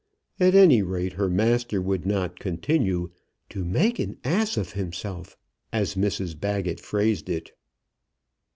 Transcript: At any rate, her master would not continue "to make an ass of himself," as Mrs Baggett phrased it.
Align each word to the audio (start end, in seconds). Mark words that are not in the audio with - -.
At 0.39 0.55
any 0.55 0.81
rate, 0.81 1.13
her 1.13 1.29
master 1.29 1.79
would 1.79 2.07
not 2.07 2.39
continue 2.39 3.11
"to 3.49 3.63
make 3.63 3.99
an 3.99 4.17
ass 4.23 4.57
of 4.57 4.71
himself," 4.73 5.37
as 5.71 5.93
Mrs 5.93 6.39
Baggett 6.39 6.79
phrased 6.79 7.29
it. 7.29 7.51